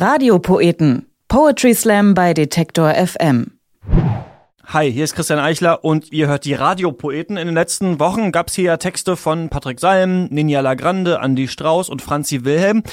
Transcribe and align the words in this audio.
Radiopoeten. 0.00 1.06
Poetry 1.26 1.74
Slam 1.74 2.14
bei 2.14 2.32
Detektor 2.32 2.94
FM. 2.94 3.58
Hi, 4.66 4.92
hier 4.92 5.02
ist 5.02 5.16
Christian 5.16 5.40
Eichler 5.40 5.82
und 5.82 6.12
ihr 6.12 6.28
hört 6.28 6.44
die 6.44 6.54
Radiopoeten. 6.54 7.36
In 7.36 7.46
den 7.46 7.56
letzten 7.56 7.98
Wochen 7.98 8.30
gab's 8.30 8.54
hier 8.54 8.64
ja 8.64 8.76
Texte 8.76 9.16
von 9.16 9.48
Patrick 9.48 9.80
Salm, 9.80 10.26
Ninja 10.26 10.60
Lagrande, 10.60 11.18
Andy 11.20 11.48
Strauß 11.48 11.88
und 11.88 12.00
Franzi 12.00 12.44
Wilhelm. 12.44 12.84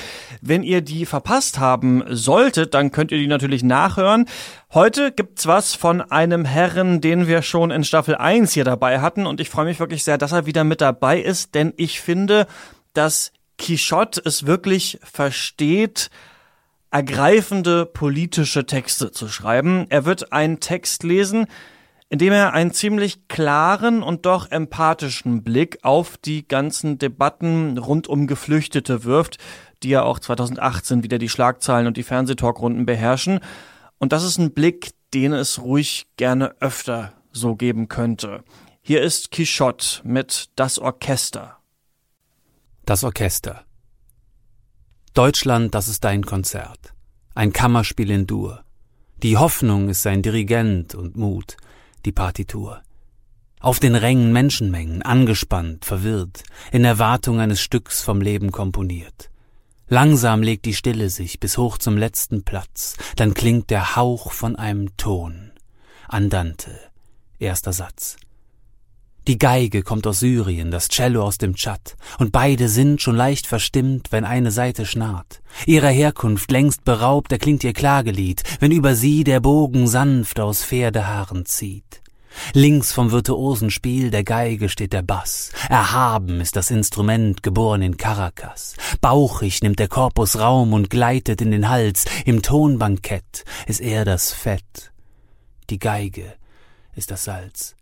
Wenn 0.42 0.64
ihr 0.64 0.82
die 0.82 1.06
verpasst 1.06 1.60
haben 1.60 2.04
solltet, 2.10 2.74
dann 2.74 2.92
könnt 2.92 3.12
ihr 3.12 3.20
die 3.20 3.28
natürlich 3.28 3.62
nachhören. 3.62 4.26
Heute 4.74 5.12
gibt's 5.12 5.46
was 5.46 5.76
von 5.76 6.02
einem 6.02 6.44
Herren, 6.44 7.02
den 7.02 7.28
wir 7.28 7.44
schon 7.44 7.70
in 7.70 7.84
Staffel 7.84 8.16
1 8.16 8.52
hier 8.54 8.64
dabei 8.64 9.00
hatten 9.00 9.28
und 9.28 9.40
ich 9.40 9.52
freue 9.52 9.66
mich 9.66 9.80
wirklich 9.80 10.04
sehr, 10.04 10.18
dass 10.18 10.32
er 10.32 10.48
wieder 10.48 10.64
mit 10.64 10.82
dabei 10.82 11.20
ist, 11.20 11.54
denn 11.54 11.72
ich 11.78 12.02
finde, 12.02 12.48
dass 12.94 13.32
Quichotte 13.60 14.24
es 14.26 14.48
wirklich 14.48 14.98
versteht, 15.04 16.10
ergreifende 16.96 17.86
politische 17.86 18.66
Texte 18.66 19.12
zu 19.12 19.28
schreiben. 19.28 19.86
Er 19.90 20.06
wird 20.06 20.32
einen 20.32 20.62
Text 20.62 21.04
lesen, 21.04 21.46
in 22.08 22.20
dem 22.20 22.32
er 22.32 22.54
einen 22.54 22.72
ziemlich 22.72 23.28
klaren 23.28 24.02
und 24.02 24.26
doch 24.26 24.50
empathischen 24.50 25.44
Blick 25.44 25.80
auf 25.82 26.16
die 26.16 26.48
ganzen 26.48 26.98
Debatten 26.98 27.78
rund 27.78 28.08
um 28.08 28.28
Geflüchtete 28.28 29.04
wirft, 29.04 29.40
die 29.84 29.90
ja 29.90 30.04
auch 30.04 30.20
2018 30.20 31.04
wieder 31.04 31.18
die 31.18 31.28
Schlagzeilen 31.28 31.86
und 31.86 31.98
die 31.98 32.04
Fernsehtalkrunden 32.04 32.86
beherrschen. 32.86 33.42
Und 33.98 34.14
das 34.14 34.24
ist 34.24 34.38
ein 34.38 34.54
Blick, 34.54 34.92
den 35.14 35.34
es 35.34 35.62
ruhig 35.62 36.08
gerne 36.16 36.56
öfter 36.62 37.12
so 37.34 37.58
geben 37.58 37.90
könnte. 37.90 38.46
Hier 38.82 39.02
ist 39.02 39.32
Quichotte 39.32 40.00
mit 40.06 40.48
Das 40.56 40.80
Orchester. 40.80 41.58
Das 42.86 43.04
Orchester. 43.04 43.66
Deutschland, 45.16 45.74
das 45.74 45.88
ist 45.88 46.04
dein 46.04 46.26
Konzert. 46.26 46.94
Ein 47.36 47.54
Kammerspiel 47.54 48.12
in 48.12 48.28
Dur. 48.28 48.66
Die 49.24 49.38
Hoffnung 49.38 49.88
ist 49.88 50.02
sein 50.02 50.22
Dirigent 50.22 50.94
und 50.94 51.16
Mut, 51.16 51.56
die 52.04 52.12
Partitur. 52.12 52.82
Auf 53.62 53.80
den 53.80 53.96
Rängen 53.96 54.34
Menschenmengen, 54.34 55.04
angespannt, 55.04 55.86
verwirrt, 55.86 56.44
in 56.74 56.84
Erwartung 56.84 57.40
eines 57.40 57.62
Stücks 57.62 58.02
vom 58.02 58.20
Leben 58.20 58.52
komponiert. 58.52 59.30
Langsam 59.88 60.44
legt 60.44 60.66
die 60.66 60.74
Stille 60.74 61.10
sich 61.10 61.40
bis 61.40 61.58
hoch 61.58 61.78
zum 61.78 61.98
letzten 61.98 62.44
Platz, 62.44 62.98
dann 63.16 63.34
klingt 63.34 63.70
der 63.70 63.96
Hauch 63.96 64.34
von 64.34 64.58
einem 64.58 64.98
Ton. 64.98 65.54
Andante, 66.10 66.78
erster 67.40 67.72
Satz. 67.72 68.18
Die 69.28 69.40
Geige 69.40 69.82
kommt 69.82 70.06
aus 70.06 70.20
Syrien, 70.20 70.70
das 70.70 70.88
Cello 70.88 71.24
aus 71.24 71.40
dem 71.40 71.56
Tschad, 71.56 71.96
und 72.20 72.32
beide 72.32 72.70
sind 72.70 73.02
schon 73.02 73.16
leicht 73.16 73.48
verstimmt, 73.48 74.12
wenn 74.12 74.24
eine 74.24 74.52
Seite 74.52 74.86
schnarrt. 74.86 75.42
Ihrer 75.66 75.90
Herkunft 75.90 76.52
längst 76.52 76.86
beraubt 76.86 77.32
erklingt 77.32 77.64
ihr 77.64 77.74
Klagelied, 77.74 78.44
wenn 78.60 78.72
über 78.72 78.94
sie 78.94 79.24
der 79.24 79.40
Bogen 79.40 79.88
sanft 79.88 80.40
aus 80.40 80.64
Pferdehaaren 80.64 81.48
zieht. 81.48 82.04
Links 82.54 82.92
vom 82.92 83.12
virtuosen 83.12 83.72
Spiel 83.72 84.12
der 84.12 84.24
Geige 84.24 84.70
steht 84.70 84.94
der 84.94 85.02
Bass. 85.02 85.52
Erhaben 85.70 86.40
ist 86.40 86.56
das 86.56 86.70
Instrument, 86.70 87.42
geboren 87.42 87.82
in 87.82 87.98
Caracas. 87.98 88.76
Bauchig 89.02 89.64
nimmt 89.64 89.80
der 89.80 89.88
Korpus 89.88 90.38
Raum 90.38 90.74
und 90.74 90.92
gleitet 90.92 91.42
in 91.42 91.50
den 91.50 91.70
Hals. 91.70 92.06
Im 92.26 92.44
Tonbankett 92.44 93.44
ist 93.66 93.82
er 93.82 94.06
das 94.06 94.32
Fett. 94.32 94.92
Die 95.72 95.80
Geige 95.80 96.36
ist 96.96 97.10
das 97.10 97.24
Salz. 97.24 97.76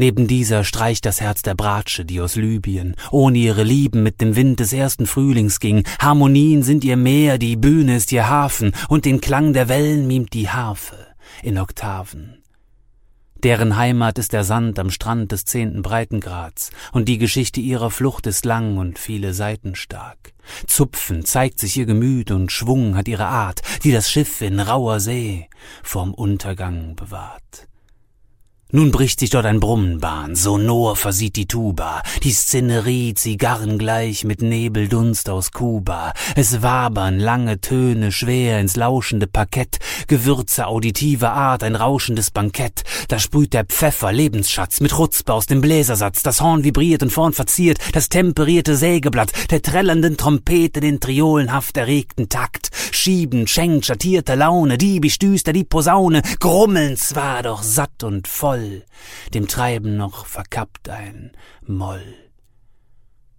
Neben 0.00 0.26
dieser 0.26 0.64
streicht 0.64 1.04
das 1.04 1.20
Herz 1.20 1.42
der 1.42 1.54
Bratsche, 1.54 2.06
die 2.06 2.22
aus 2.22 2.34
Libyen, 2.34 2.96
ohne 3.10 3.36
ihre 3.36 3.64
Lieben 3.64 4.02
mit 4.02 4.22
dem 4.22 4.34
Wind 4.34 4.58
des 4.58 4.72
ersten 4.72 5.06
Frühlings 5.06 5.60
ging. 5.60 5.84
Harmonien 5.98 6.62
sind 6.62 6.84
ihr 6.84 6.96
Meer, 6.96 7.36
die 7.36 7.56
Bühne 7.56 7.96
ist 7.96 8.10
ihr 8.10 8.26
Hafen, 8.26 8.72
und 8.88 9.04
den 9.04 9.20
Klang 9.20 9.52
der 9.52 9.68
Wellen 9.68 10.06
mimt 10.06 10.32
die 10.32 10.48
Harfe 10.48 10.96
in 11.42 11.58
Oktaven. 11.58 12.42
Deren 13.44 13.76
Heimat 13.76 14.16
ist 14.16 14.32
der 14.32 14.42
Sand 14.42 14.78
am 14.78 14.90
Strand 14.90 15.32
des 15.32 15.44
zehnten 15.44 15.82
Breitengrads, 15.82 16.70
und 16.92 17.06
die 17.06 17.18
Geschichte 17.18 17.60
ihrer 17.60 17.90
Flucht 17.90 18.26
ist 18.26 18.46
lang 18.46 18.78
und 18.78 18.98
viele 18.98 19.34
Seiten 19.34 19.74
stark. 19.74 20.32
Zupfen 20.66 21.26
zeigt 21.26 21.58
sich 21.58 21.76
ihr 21.76 21.84
Gemüt 21.84 22.30
und 22.30 22.50
Schwung 22.50 22.96
hat 22.96 23.06
ihre 23.06 23.26
Art, 23.26 23.60
die 23.84 23.92
das 23.92 24.10
Schiff 24.10 24.40
in 24.40 24.60
rauer 24.60 24.98
See 24.98 25.50
vorm 25.82 26.14
Untergang 26.14 26.96
bewahrt. 26.96 27.69
Nun 28.72 28.92
bricht 28.92 29.18
sich 29.18 29.30
dort 29.30 29.46
ein 29.46 29.58
Brummen 29.58 29.98
Bahn, 29.98 30.36
sonor 30.36 30.94
versieht 30.94 31.34
die 31.34 31.48
Tuba, 31.48 32.02
die 32.22 32.30
Szenerie 32.30 33.14
zigarrengleich 33.14 34.22
mit 34.22 34.42
Nebeldunst 34.42 35.28
aus 35.28 35.50
Kuba. 35.50 36.12
Es 36.36 36.62
wabern 36.62 37.18
lange 37.18 37.60
Töne 37.60 38.12
schwer 38.12 38.60
ins 38.60 38.76
lauschende 38.76 39.26
Parkett, 39.26 39.80
Gewürze 40.06 40.68
auditiver 40.68 41.32
Art, 41.32 41.64
ein 41.64 41.74
rauschendes 41.74 42.30
Bankett. 42.30 42.84
Da 43.08 43.18
sprüht 43.18 43.54
der 43.54 43.64
Pfeffer 43.64 44.12
Lebensschatz 44.12 44.80
mit 44.80 44.96
Rutzpe 44.96 45.34
aus 45.34 45.46
dem 45.46 45.60
Bläsersatz, 45.60 46.22
das 46.22 46.40
Horn 46.40 46.62
vibriert 46.62 47.02
und 47.02 47.10
vorn 47.10 47.32
verziert, 47.32 47.78
das 47.92 48.08
temperierte 48.08 48.76
Sägeblatt 48.76 49.32
der 49.50 49.62
trällernden 49.62 50.16
Trompete 50.16 50.78
den 50.78 51.00
triolenhaft 51.00 51.76
erregten 51.76 52.28
Takt. 52.28 52.70
Schiebend 52.92 53.50
schenkt 53.50 53.86
schattierte 53.86 54.36
Laune, 54.36 54.78
diebisch 54.78 55.18
düster 55.18 55.52
die 55.52 55.64
Posaune, 55.64 56.22
grummeln 56.38 56.96
zwar, 56.96 57.42
doch 57.42 57.64
satt 57.64 58.04
und 58.04 58.28
voll 58.28 58.59
voll, 58.60 58.82
dem 59.32 59.48
Treiben 59.48 59.96
noch 59.96 60.26
verkappt 60.26 60.88
ein 60.88 61.32
Moll. 61.66 62.14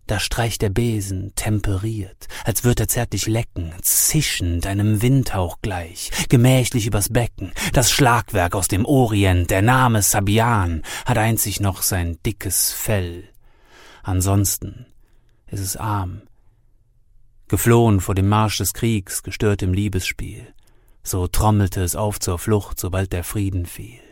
Da 0.08 0.20
streicht 0.20 0.62
der 0.62 0.70
Besen 0.70 1.32
temperiert, 1.36 2.28
als 2.44 2.64
würd 2.64 2.82
er 2.82 2.88
zärtlich 2.90 3.28
lecken, 3.28 3.74
zischend 3.82 4.68
einem 4.68 5.02
Windhauch 5.02 5.60
gleich, 5.62 6.12
gemächlich 6.28 6.88
übers 6.88 7.10
Becken. 7.10 7.54
Das 7.72 7.92
Schlagwerk 7.92 8.56
aus 8.56 8.68
dem 8.68 8.86
Orient, 8.86 9.52
der 9.52 9.62
Name 9.62 10.02
Sabian, 10.02 10.82
hat 11.06 11.18
einzig 11.18 11.62
noch 11.62 11.82
sein 11.82 12.18
dickes 12.26 12.74
Fell. 12.74 13.30
Ansonsten 14.04 14.86
ist 15.48 15.62
es 15.62 15.78
arm. 15.78 16.24
Geflohen 17.48 18.02
vor 18.02 18.16
dem 18.16 18.28
Marsch 18.28 18.58
des 18.58 18.74
Kriegs, 18.74 19.24
gestört 19.24 19.62
im 19.62 19.74
Liebesspiel. 19.74 20.54
So 21.04 21.28
trommelte 21.28 21.82
es 21.84 21.96
auf 21.96 22.20
zur 22.20 22.38
Flucht, 22.38 22.80
sobald 22.80 23.14
der 23.14 23.24
Frieden 23.24 23.66
fiel. 23.66 24.11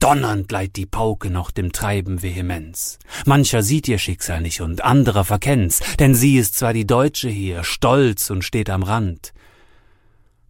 Donnernd 0.00 0.50
leiht 0.50 0.76
die 0.76 0.86
Pauke 0.86 1.30
noch 1.30 1.50
dem 1.50 1.72
Treiben 1.72 2.22
Vehemenz. 2.22 2.98
Mancher 3.26 3.62
sieht 3.62 3.86
ihr 3.86 3.98
Schicksal 3.98 4.40
nicht 4.40 4.60
und 4.62 4.82
anderer 4.82 5.24
verkennt's, 5.24 5.80
denn 5.98 6.14
sie 6.14 6.38
ist 6.38 6.56
zwar 6.56 6.72
die 6.72 6.86
Deutsche 6.86 7.28
hier, 7.28 7.62
stolz 7.64 8.30
und 8.30 8.42
steht 8.42 8.70
am 8.70 8.82
Rand, 8.82 9.32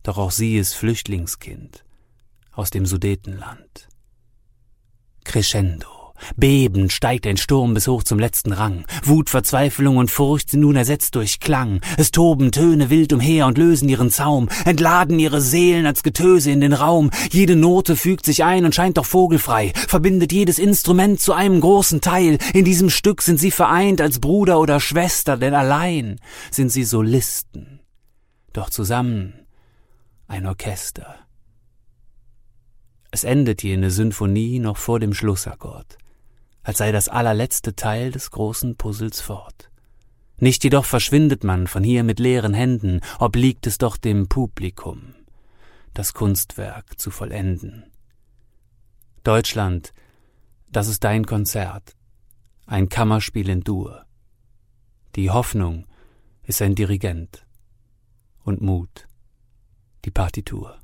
doch 0.02 0.18
auch 0.18 0.30
sie 0.30 0.56
ist 0.56 0.74
Flüchtlingskind 0.74 1.84
aus 2.52 2.70
dem 2.70 2.86
Sudetenland. 2.86 3.88
Crescendo. 5.24 5.99
Bebend 6.36 6.92
steigt 6.92 7.26
ein 7.26 7.36
Sturm 7.36 7.74
bis 7.74 7.88
hoch 7.88 8.02
zum 8.02 8.18
letzten 8.18 8.52
Rang. 8.52 8.84
Wut, 9.04 9.30
Verzweiflung 9.30 9.96
und 9.96 10.10
Furcht 10.10 10.50
sind 10.50 10.60
nun 10.60 10.76
ersetzt 10.76 11.14
durch 11.14 11.40
Klang. 11.40 11.80
Es 11.96 12.10
toben 12.10 12.52
Töne 12.52 12.90
wild 12.90 13.12
umher 13.12 13.46
und 13.46 13.58
lösen 13.58 13.88
ihren 13.88 14.10
Zaum, 14.10 14.48
entladen 14.64 15.18
ihre 15.18 15.40
Seelen 15.40 15.86
als 15.86 16.02
Getöse 16.02 16.50
in 16.50 16.60
den 16.60 16.72
Raum. 16.72 17.10
Jede 17.30 17.56
Note 17.56 17.96
fügt 17.96 18.24
sich 18.24 18.44
ein 18.44 18.64
und 18.64 18.74
scheint 18.74 18.98
doch 18.98 19.06
vogelfrei, 19.06 19.72
verbindet 19.74 20.32
jedes 20.32 20.58
Instrument 20.58 21.20
zu 21.20 21.32
einem 21.32 21.60
großen 21.60 22.00
Teil. 22.00 22.38
In 22.54 22.64
diesem 22.64 22.90
Stück 22.90 23.22
sind 23.22 23.38
sie 23.38 23.50
vereint 23.50 24.00
als 24.00 24.20
Bruder 24.20 24.60
oder 24.60 24.80
Schwester, 24.80 25.36
denn 25.36 25.54
allein 25.54 26.20
sind 26.50 26.70
sie 26.70 26.84
Solisten. 26.84 27.80
Doch 28.52 28.70
zusammen 28.70 29.34
ein 30.26 30.46
Orchester. 30.46 31.16
Es 33.10 33.24
endet 33.24 33.62
jene 33.64 33.90
Symphonie 33.90 34.60
noch 34.60 34.76
vor 34.76 35.00
dem 35.00 35.14
Schlussakkord 35.14 35.98
als 36.62 36.78
sei 36.78 36.92
das 36.92 37.08
allerletzte 37.08 37.74
Teil 37.74 38.12
des 38.12 38.30
großen 38.30 38.76
Puzzles 38.76 39.20
fort. 39.20 39.70
Nicht 40.38 40.64
jedoch 40.64 40.84
verschwindet 40.84 41.44
man 41.44 41.66
von 41.66 41.84
hier 41.84 42.02
mit 42.02 42.18
leeren 42.18 42.54
Händen, 42.54 43.00
obliegt 43.18 43.66
es 43.66 43.78
doch 43.78 43.96
dem 43.96 44.28
Publikum, 44.28 45.14
das 45.92 46.14
Kunstwerk 46.14 46.98
zu 46.98 47.10
vollenden. 47.10 47.84
Deutschland, 49.22 49.92
das 50.70 50.88
ist 50.88 51.04
dein 51.04 51.26
Konzert, 51.26 51.94
ein 52.66 52.88
Kammerspiel 52.88 53.48
in 53.48 53.60
Dur. 53.60 54.06
Die 55.16 55.30
Hoffnung 55.30 55.86
ist 56.42 56.62
ein 56.62 56.74
Dirigent 56.74 57.46
und 58.44 58.62
Mut 58.62 59.08
die 60.04 60.10
Partitur. 60.10 60.78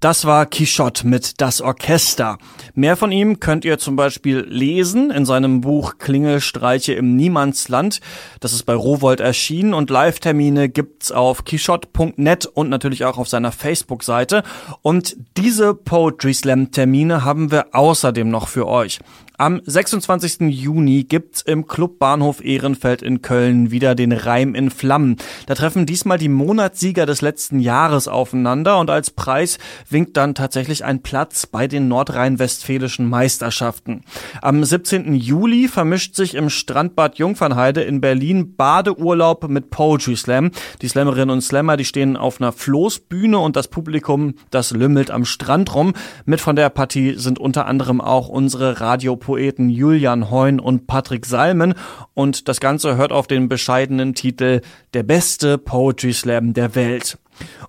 Das 0.00 0.26
war 0.26 0.44
Quichotte 0.44 1.06
mit 1.06 1.40
Das 1.40 1.62
Orchester. 1.62 2.36
Mehr 2.74 2.98
von 2.98 3.12
ihm 3.12 3.40
könnt 3.40 3.64
ihr 3.64 3.78
zum 3.78 3.96
Beispiel 3.96 4.44
lesen 4.46 5.10
in 5.10 5.24
seinem 5.24 5.62
Buch 5.62 5.94
Klingelstreiche 5.96 6.92
im 6.92 7.16
Niemandsland. 7.16 8.02
Das 8.40 8.52
ist 8.52 8.64
bei 8.64 8.74
Rowold 8.74 9.20
erschienen 9.20 9.72
und 9.72 9.88
Live-Termine 9.88 10.68
gibt's 10.68 11.12
auf 11.12 11.44
quichotte.net 11.46 12.44
und 12.44 12.68
natürlich 12.68 13.06
auch 13.06 13.16
auf 13.16 13.28
seiner 13.28 13.52
Facebook-Seite. 13.52 14.42
Und 14.82 15.16
diese 15.38 15.72
Poetry 15.72 16.34
Slam 16.34 16.72
Termine 16.72 17.24
haben 17.24 17.50
wir 17.50 17.74
außerdem 17.74 18.28
noch 18.28 18.48
für 18.48 18.66
euch. 18.66 19.00
Am 19.38 19.60
26. 19.66 20.48
Juni 20.48 21.04
gibt's 21.04 21.42
im 21.42 21.66
Club 21.66 21.98
Bahnhof 21.98 22.42
Ehrenfeld 22.42 23.02
in 23.02 23.20
Köln 23.20 23.70
wieder 23.70 23.94
den 23.94 24.12
Reim 24.12 24.54
in 24.54 24.70
Flammen. 24.70 25.16
Da 25.44 25.54
treffen 25.54 25.84
diesmal 25.84 26.16
die 26.16 26.30
Monatssieger 26.30 27.04
des 27.04 27.20
letzten 27.20 27.60
Jahres 27.60 28.08
aufeinander 28.08 28.78
und 28.78 28.88
als 28.88 29.10
Preis 29.10 29.58
winkt 29.88 30.16
dann 30.16 30.34
tatsächlich 30.34 30.84
ein 30.84 31.02
Platz 31.02 31.46
bei 31.46 31.66
den 31.66 31.88
nordrhein-westfälischen 31.88 33.08
Meisterschaften. 33.08 34.02
Am 34.42 34.64
17. 34.64 35.14
Juli 35.14 35.68
vermischt 35.68 36.14
sich 36.14 36.34
im 36.34 36.50
Strandbad 36.50 37.18
Jungfernheide 37.18 37.82
in 37.82 38.00
Berlin 38.00 38.56
Badeurlaub 38.56 39.48
mit 39.48 39.70
Poetry 39.70 40.16
Slam. 40.16 40.50
Die 40.82 40.88
Slammerinnen 40.88 41.30
und 41.30 41.40
Slammer, 41.42 41.76
die 41.76 41.84
stehen 41.84 42.16
auf 42.16 42.40
einer 42.40 42.52
Floßbühne 42.52 43.38
und 43.38 43.56
das 43.56 43.68
Publikum, 43.68 44.34
das 44.50 44.70
lümmelt 44.70 45.10
am 45.10 45.24
Strand 45.24 45.74
rum. 45.74 45.94
Mit 46.24 46.40
von 46.40 46.56
der 46.56 46.70
Partie 46.70 47.14
sind 47.16 47.38
unter 47.38 47.66
anderem 47.66 48.00
auch 48.00 48.28
unsere 48.28 48.80
Radio 48.80 49.16
Poeten 49.16 49.68
Julian 49.68 50.30
Heun 50.30 50.60
und 50.60 50.86
Patrick 50.86 51.26
Salmen 51.26 51.74
und 52.14 52.48
das 52.48 52.60
Ganze 52.60 52.96
hört 52.96 53.12
auf 53.12 53.26
den 53.26 53.48
bescheidenen 53.48 54.14
Titel 54.14 54.60
Der 54.94 55.02
beste 55.02 55.58
Poetry 55.58 56.12
Slam 56.12 56.54
der 56.54 56.74
Welt. 56.74 57.18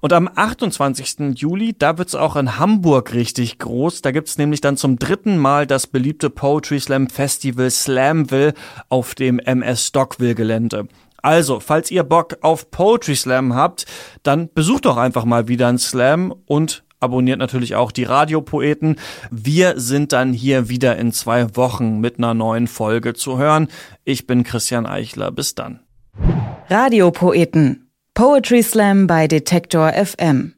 Und 0.02 0.14
am 0.14 0.30
28. 0.34 1.36
Juli, 1.36 1.76
da 1.78 1.98
wird's 1.98 2.16
auch 2.16 2.36
in 2.36 2.58
Hamburg 2.60 3.14
richtig 3.14 3.60
groß. 3.60 4.02
Da 4.02 4.12
gibt's 4.12 4.38
nämlich 4.38 4.62
dann 4.62 4.78
zum 4.78 5.00
dritten 5.00 5.38
Mal 5.38 5.68
das 5.68 5.88
beliebte 5.88 6.30
Poetry 6.30 6.80
Slam 6.80 7.10
Festival 7.10 7.70
Slamville 7.70 8.54
auf 8.90 9.16
dem 9.16 9.40
MS 9.40 9.88
Stockville 9.88 10.36
Gelände. 10.36 10.88
Also, 11.22 11.60
falls 11.60 11.92
ihr 11.92 12.04
Bock 12.04 12.38
auf 12.42 12.72
Poetry 12.72 13.16
Slam 13.16 13.54
habt, 13.54 13.86
dann 14.24 14.50
besucht 14.54 14.86
doch 14.86 14.98
einfach 14.98 15.26
mal 15.26 15.48
wieder 15.48 15.68
ein 15.68 15.80
Slam 15.80 16.34
und 16.46 16.84
abonniert 17.00 17.40
natürlich 17.40 17.76
auch 17.76 17.92
die 17.92 18.04
Radiopoeten. 18.04 18.98
Wir 19.32 19.80
sind 19.80 20.14
dann 20.14 20.34
hier 20.34 20.70
wieder 20.70 20.98
in 20.98 21.12
zwei 21.12 21.56
Wochen 21.56 22.00
mit 22.00 22.18
einer 22.18 22.34
neuen 22.34 22.68
Folge 22.68 23.14
zu 23.14 23.38
hören. 23.38 23.68
Ich 24.04 24.28
bin 24.28 24.44
Christian 24.44 24.86
Eichler. 24.86 25.32
Bis 25.32 25.56
dann. 25.56 25.82
Radiopoeten. 26.70 27.87
Poetry 28.18 28.64
Slam 28.64 29.06
bei 29.06 29.28
Detektor 29.28 29.94
FM. 29.94 30.56